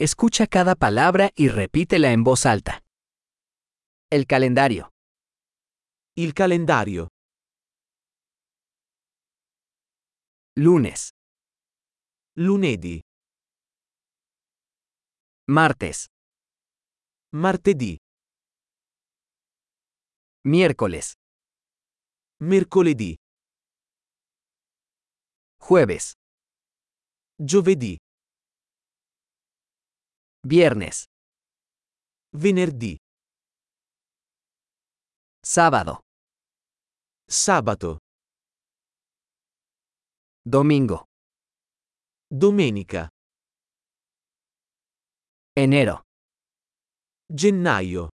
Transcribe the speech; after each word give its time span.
Escucha 0.00 0.46
cada 0.46 0.76
palabra 0.76 1.30
y 1.34 1.48
repítela 1.48 2.12
en 2.12 2.22
voz 2.22 2.46
alta. 2.46 2.84
El 4.10 4.26
calendario, 4.28 4.90
Il 6.14 6.34
calendario. 6.34 7.08
lunes, 10.54 11.10
Lunedì. 12.36 13.00
martes, 15.48 16.06
Martedì. 17.32 17.98
miércoles, 20.44 21.14
Mercoledì. 22.40 23.16
jueves, 25.60 26.12
Giovedì. 27.40 27.98
Viernes, 30.46 31.04
Venerdì. 32.32 32.96
sábado, 35.42 36.00
Sabato. 37.26 37.98
domingo, 40.44 41.04
Domenica. 42.30 43.08
enero, 45.54 46.02
Gennaio. 47.28 48.08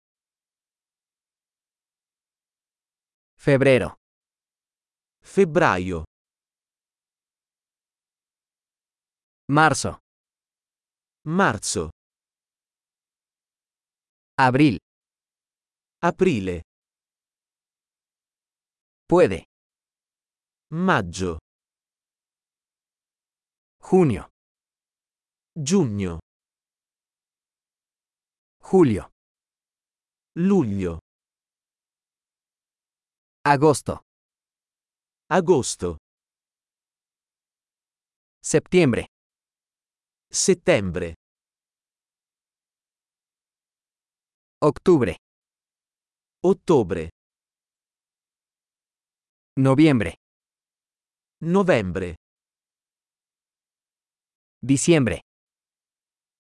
febrero, 3.38 3.96
Febbraio. 5.22 6.04
marzo, 9.50 10.00
Marzo. 11.26 11.90
Abril, 14.38 14.80
Aprile. 16.02 16.64
puede, 19.08 19.46
Maggio. 20.72 21.38
junio, 23.80 24.30
Giugno. 25.56 26.20
julio, 28.60 29.12
Luglio. 30.36 30.98
agosto, 33.46 34.02
Agosto. 35.30 35.98
septiembre, 38.42 39.08
Settembre. 40.30 41.14
Octubre, 44.66 45.18
Ottobre. 46.42 47.10
noviembre, 49.58 50.16
Novembre. 51.42 52.16
diciembre. 54.62 55.24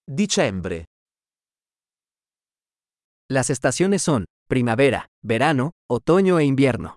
Dicembre. 0.07 0.85
Las 3.29 3.49
estaciones 3.49 4.01
son 4.01 4.23
primavera, 4.47 5.05
verano, 5.21 5.71
otoño 5.91 6.39
e 6.39 6.45
invierno. 6.45 6.95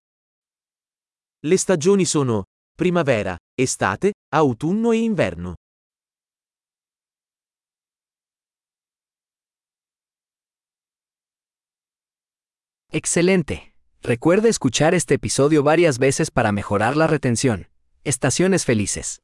Le 1.42 1.58
stagioni 1.58 2.04
sono 2.04 2.44
primavera, 2.76 3.36
estate, 3.58 4.12
autunno 4.32 4.92
e 4.92 4.98
inverno. 4.98 5.56
Excelente. 12.98 13.74
Recuerda 14.02 14.48
escuchar 14.48 14.94
este 14.94 15.16
episodio 15.16 15.62
varias 15.62 15.98
veces 15.98 16.30
para 16.30 16.50
mejorar 16.50 16.96
la 16.96 17.06
retención. 17.06 17.68
Estaciones 18.04 18.64
felices. 18.64 19.14